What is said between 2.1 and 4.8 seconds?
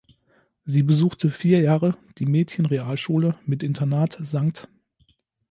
die Mädchenrealschule mit Internat „St.